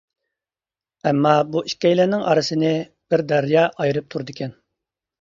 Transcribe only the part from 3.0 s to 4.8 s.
بىر دەريا ئايرىپ تۇرىدىكەن.